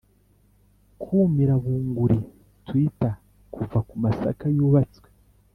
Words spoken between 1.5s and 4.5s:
bunguri twitter kuva kumasaka